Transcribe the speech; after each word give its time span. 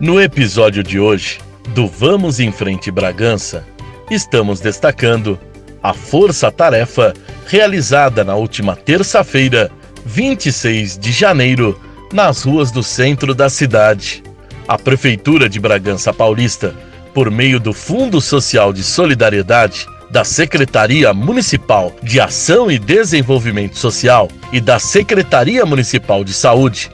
No 0.00 0.20
episódio 0.20 0.84
de 0.84 1.00
hoje 1.00 1.40
do 1.74 1.88
Vamos 1.88 2.38
em 2.38 2.52
Frente 2.52 2.88
Bragança, 2.88 3.66
estamos 4.08 4.60
destacando 4.60 5.36
a 5.82 5.92
força-tarefa 5.92 7.14
realizada 7.48 8.22
na 8.22 8.36
última 8.36 8.76
terça-feira, 8.76 9.72
26 10.06 10.96
de 11.00 11.10
janeiro, 11.10 11.80
nas 12.12 12.44
ruas 12.44 12.70
do 12.70 12.80
centro 12.80 13.34
da 13.34 13.50
cidade. 13.50 14.22
A 14.68 14.78
Prefeitura 14.78 15.48
de 15.48 15.58
Bragança 15.58 16.12
Paulista, 16.12 16.76
por 17.12 17.28
meio 17.28 17.58
do 17.58 17.72
Fundo 17.72 18.20
Social 18.20 18.72
de 18.72 18.84
Solidariedade, 18.84 19.84
da 20.12 20.22
Secretaria 20.22 21.12
Municipal 21.12 21.92
de 22.04 22.20
Ação 22.20 22.70
e 22.70 22.78
Desenvolvimento 22.78 23.76
Social 23.76 24.28
e 24.52 24.60
da 24.60 24.78
Secretaria 24.78 25.66
Municipal 25.66 26.22
de 26.22 26.32
Saúde, 26.32 26.88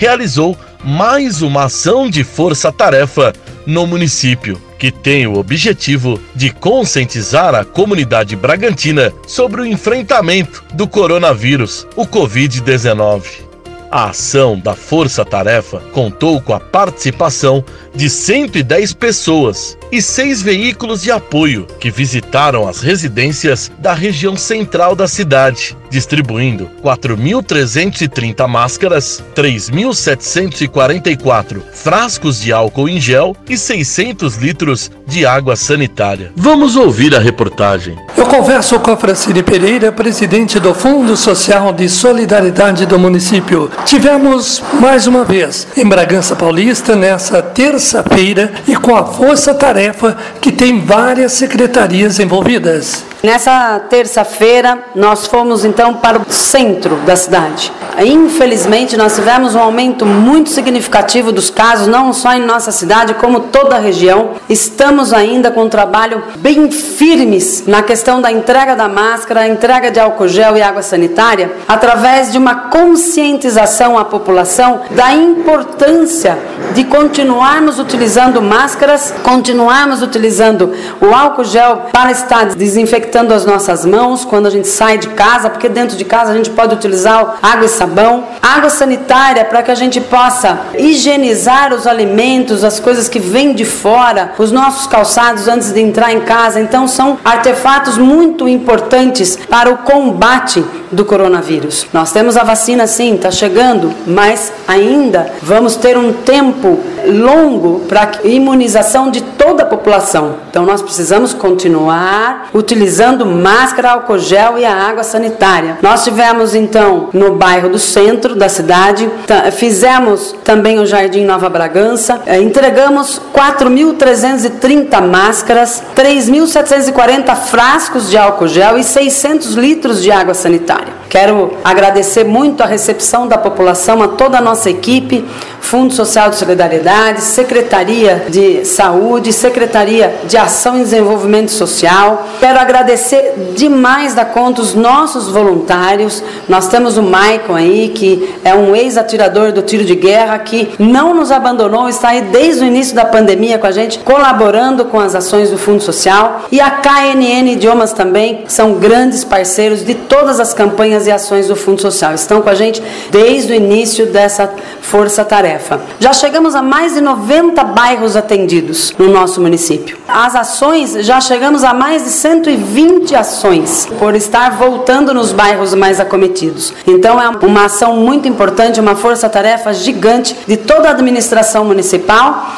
realizou 0.00 0.56
mais 0.82 1.42
uma 1.42 1.64
ação 1.64 2.08
de 2.08 2.24
força-tarefa 2.24 3.34
no 3.66 3.86
município, 3.86 4.58
que 4.78 4.90
tem 4.90 5.26
o 5.26 5.36
objetivo 5.36 6.18
de 6.34 6.48
conscientizar 6.48 7.54
a 7.54 7.66
comunidade 7.66 8.34
bragantina 8.34 9.12
sobre 9.26 9.60
o 9.60 9.66
enfrentamento 9.66 10.64
do 10.72 10.88
coronavírus, 10.88 11.86
o 11.96 12.06
Covid-19. 12.06 13.50
A 13.90 14.08
ação 14.08 14.58
da 14.58 14.74
Força 14.74 15.22
Tarefa 15.22 15.80
contou 15.92 16.40
com 16.40 16.54
a 16.54 16.60
participação 16.60 17.62
de 17.94 18.08
110 18.08 18.94
pessoas 18.94 19.76
e 19.92 20.00
seis 20.00 20.40
veículos 20.40 21.02
de 21.02 21.10
apoio 21.10 21.66
que 21.78 21.90
visitaram 21.90 22.66
as 22.66 22.80
residências 22.80 23.70
da 23.78 23.92
região 23.92 24.34
central 24.34 24.96
da 24.96 25.06
cidade, 25.06 25.76
distribuindo 25.90 26.70
4.330 26.82 28.48
máscaras, 28.48 29.22
3.744 29.34 31.60
frascos 31.72 32.40
de 32.40 32.52
álcool 32.52 32.88
em 32.88 33.00
gel 33.00 33.36
e 33.48 33.58
600 33.58 34.36
litros 34.36 34.90
de 35.06 35.26
água 35.26 35.56
sanitária. 35.56 36.30
Vamos 36.36 36.76
ouvir 36.76 37.14
a 37.14 37.18
reportagem. 37.18 37.98
Eu 38.16 38.26
converso 38.26 38.78
com 38.78 38.92
a 38.92 38.96
Francine 38.96 39.42
Pereira, 39.42 39.90
presidente 39.90 40.60
do 40.60 40.72
Fundo 40.72 41.16
Social 41.16 41.72
de 41.72 41.88
Solidariedade 41.88 42.86
do 42.86 42.98
município. 42.98 43.70
Tivemos 43.84 44.62
mais 44.80 45.06
uma 45.06 45.24
vez 45.24 45.66
em 45.76 45.86
Bragança 45.86 46.36
Paulista 46.36 46.94
nessa 46.94 47.42
terça-feira 47.42 48.52
e 48.68 48.76
com 48.76 48.94
a 48.94 49.04
força-tarefa 49.04 50.16
que 50.40 50.52
tem 50.52 50.84
várias 50.84 51.32
secretarias 51.32 52.20
envolvidas. 52.20 53.09
Nessa 53.22 53.78
terça-feira, 53.90 54.78
nós 54.94 55.26
fomos 55.26 55.62
então 55.62 55.92
para 55.92 56.18
o 56.18 56.24
centro 56.32 56.96
da 57.04 57.14
cidade. 57.14 57.70
Infelizmente, 58.02 58.96
nós 58.96 59.14
tivemos 59.14 59.54
um 59.54 59.58
aumento 59.58 60.06
muito 60.06 60.48
significativo 60.48 61.30
dos 61.30 61.50
casos, 61.50 61.86
não 61.86 62.14
só 62.14 62.32
em 62.32 62.40
nossa 62.40 62.72
cidade, 62.72 63.12
como 63.14 63.40
toda 63.40 63.76
a 63.76 63.78
região. 63.78 64.30
Estamos 64.48 65.12
ainda 65.12 65.50
com 65.50 65.64
um 65.64 65.68
trabalho 65.68 66.22
bem 66.36 66.70
firmes 66.70 67.66
na 67.66 67.82
questão 67.82 68.22
da 68.22 68.32
entrega 68.32 68.74
da 68.74 68.88
máscara, 68.88 69.46
entrega 69.46 69.90
de 69.90 70.00
álcool 70.00 70.28
gel 70.28 70.56
e 70.56 70.62
água 70.62 70.80
sanitária, 70.80 71.52
através 71.68 72.32
de 72.32 72.38
uma 72.38 72.54
conscientização 72.70 73.98
à 73.98 74.04
população 74.04 74.80
da 74.92 75.12
importância 75.12 76.38
de 76.80 76.84
continuarmos 76.84 77.78
utilizando 77.78 78.40
máscaras, 78.40 79.12
continuarmos 79.22 80.00
utilizando 80.00 80.72
o 80.98 81.14
álcool 81.14 81.44
gel 81.44 81.82
para 81.92 82.10
estar 82.10 82.46
desinfectando 82.54 83.34
as 83.34 83.44
nossas 83.44 83.84
mãos 83.84 84.24
quando 84.24 84.46
a 84.46 84.50
gente 84.50 84.66
sai 84.66 84.96
de 84.96 85.08
casa, 85.08 85.50
porque 85.50 85.68
dentro 85.68 85.94
de 85.94 86.06
casa 86.06 86.32
a 86.32 86.34
gente 86.34 86.48
pode 86.48 86.74
utilizar 86.74 87.38
água 87.42 87.66
e 87.66 87.68
sabão, 87.68 88.24
água 88.40 88.70
sanitária 88.70 89.44
para 89.44 89.62
que 89.62 89.70
a 89.70 89.74
gente 89.74 90.00
possa 90.00 90.58
higienizar 90.78 91.74
os 91.74 91.86
alimentos, 91.86 92.64
as 92.64 92.80
coisas 92.80 93.10
que 93.10 93.18
vêm 93.18 93.52
de 93.52 93.66
fora, 93.66 94.32
os 94.38 94.50
nossos 94.50 94.86
calçados 94.86 95.48
antes 95.48 95.72
de 95.72 95.80
entrar 95.82 96.14
em 96.14 96.20
casa. 96.20 96.60
Então 96.60 96.88
são 96.88 97.18
artefatos 97.22 97.98
muito 97.98 98.48
importantes 98.48 99.36
para 99.36 99.70
o 99.70 99.76
combate 99.78 100.64
do 100.90 101.04
coronavírus. 101.04 101.86
Nós 101.92 102.10
temos 102.10 102.36
a 102.36 102.42
vacina 102.42 102.86
sim, 102.86 103.14
está 103.14 103.30
chegando, 103.30 103.92
mas 104.06 104.52
ainda 104.66 105.30
vamos 105.42 105.76
ter 105.76 105.96
um 105.96 106.12
tempo 106.12 106.69
longo 107.06 107.80
para 107.80 108.10
imunização 108.24 109.10
de 109.10 109.20
toda 109.22 109.62
a 109.62 109.66
população. 109.66 110.36
Então 110.50 110.64
nós 110.64 110.82
precisamos 110.82 111.32
continuar 111.32 112.48
utilizando 112.52 113.24
máscara, 113.24 113.92
álcool 113.92 114.18
gel 114.18 114.58
e 114.58 114.64
a 114.64 114.74
água 114.74 115.02
sanitária. 115.02 115.78
Nós 115.82 116.04
tivemos 116.04 116.54
então 116.54 117.08
no 117.12 117.34
bairro 117.34 117.68
do 117.68 117.78
centro 117.78 118.34
da 118.34 118.48
cidade, 118.48 119.08
fizemos 119.52 120.34
também 120.44 120.78
o 120.78 120.86
Jardim 120.86 121.24
Nova 121.24 121.48
Bragança, 121.48 122.20
eh, 122.26 122.40
entregamos 122.40 123.20
4.330 123.34 125.00
máscaras, 125.00 125.82
3.740 125.94 127.34
frascos 127.36 128.10
de 128.10 128.16
álcool 128.16 128.48
gel 128.48 128.78
e 128.78 128.84
600 128.84 129.54
litros 129.54 130.02
de 130.02 130.10
água 130.10 130.34
sanitária. 130.34 131.00
Quero 131.08 131.56
agradecer 131.64 132.24
muito 132.24 132.62
a 132.62 132.66
recepção 132.66 133.26
da 133.26 133.36
população, 133.36 134.00
a 134.00 134.08
toda 134.08 134.38
a 134.38 134.40
nossa 134.40 134.70
equipe, 134.70 135.24
Fundo 135.60 135.92
Social 135.92 136.30
de 136.30 136.36
Solidariedade, 136.50 137.22
Secretaria 137.22 138.24
de 138.28 138.64
Saúde, 138.64 139.32
Secretaria 139.32 140.16
de 140.24 140.36
Ação 140.36 140.76
e 140.76 140.80
Desenvolvimento 140.80 141.52
Social. 141.52 142.26
Quero 142.40 142.58
agradecer 142.58 143.52
demais 143.54 144.14
da 144.14 144.24
conta 144.24 144.60
os 144.60 144.74
nossos 144.74 145.28
voluntários. 145.28 146.24
Nós 146.48 146.66
temos 146.66 146.96
o 146.96 147.04
Maicon 147.04 147.54
aí, 147.54 147.92
que 147.94 148.34
é 148.42 148.52
um 148.52 148.74
ex-atirador 148.74 149.52
do 149.52 149.62
tiro 149.62 149.84
de 149.84 149.94
guerra, 149.94 150.40
que 150.40 150.70
não 150.76 151.14
nos 151.14 151.30
abandonou, 151.30 151.88
está 151.88 152.08
aí 152.08 152.22
desde 152.22 152.64
o 152.64 152.66
início 152.66 152.96
da 152.96 153.04
pandemia 153.04 153.56
com 153.56 153.68
a 153.68 153.70
gente, 153.70 154.00
colaborando 154.00 154.86
com 154.86 154.98
as 154.98 155.14
ações 155.14 155.50
do 155.50 155.58
Fundo 155.58 155.80
Social. 155.80 156.46
E 156.50 156.60
a 156.60 156.68
KNN 156.68 157.52
Idiomas 157.52 157.92
também 157.92 158.42
são 158.48 158.72
grandes 158.72 159.22
parceiros 159.22 159.84
de 159.84 159.94
todas 159.94 160.40
as 160.40 160.52
campanhas 160.52 161.06
e 161.06 161.12
ações 161.12 161.46
do 161.46 161.54
Fundo 161.54 161.80
Social. 161.80 162.12
Estão 162.12 162.42
com 162.42 162.50
a 162.50 162.54
gente 162.56 162.82
desde 163.08 163.52
o 163.52 163.54
início 163.54 164.06
dessa 164.06 164.50
força-tarefa. 164.80 165.80
Já 166.00 166.12
chegamos 166.12 166.39
a 166.40 166.62
mais 166.62 166.94
de 166.94 167.00
90 167.00 167.62
bairros 167.62 168.16
atendidos 168.16 168.94
no 168.98 169.08
nosso 169.10 169.40
município. 169.40 169.98
As 170.08 170.34
ações, 170.34 170.94
já 171.04 171.20
chegamos 171.20 171.62
a 171.62 171.74
mais 171.74 172.04
de 172.04 172.10
120 172.10 173.14
ações 173.14 173.86
por 173.98 174.14
estar 174.14 174.52
voltando 174.52 175.12
nos 175.12 175.32
bairros 175.32 175.74
mais 175.74 176.00
acometidos. 176.00 176.72
Então 176.86 177.20
é 177.20 177.28
uma 177.28 177.66
ação 177.66 177.96
muito 177.96 178.26
importante, 178.26 178.80
uma 178.80 178.96
força-tarefa 178.96 179.74
gigante 179.74 180.34
de 180.46 180.56
toda 180.56 180.88
a 180.88 180.92
administração 180.92 181.64
municipal. 181.64 182.56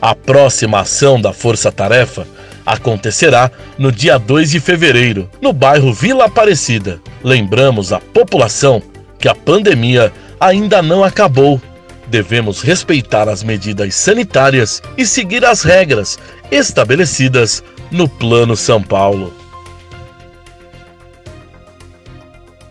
A 0.00 0.14
próxima 0.14 0.80
ação 0.80 1.20
da 1.20 1.32
Força 1.32 1.70
Tarefa 1.70 2.26
acontecerá 2.64 3.50
no 3.76 3.90
dia 3.90 4.18
2 4.18 4.52
de 4.52 4.60
fevereiro, 4.60 5.28
no 5.42 5.52
bairro 5.52 5.92
Vila 5.92 6.26
Aparecida. 6.26 7.00
Lembramos 7.22 7.92
a 7.92 7.98
população 7.98 8.80
que 9.18 9.28
a 9.28 9.34
pandemia 9.34 10.12
ainda 10.38 10.80
não 10.80 11.04
acabou. 11.04 11.60
Devemos 12.10 12.60
respeitar 12.60 13.28
as 13.28 13.44
medidas 13.44 13.94
sanitárias 13.94 14.82
e 14.98 15.06
seguir 15.06 15.44
as 15.44 15.62
regras 15.62 16.18
estabelecidas 16.50 17.62
no 17.90 18.08
Plano 18.08 18.56
São 18.56 18.82
Paulo. 18.82 19.39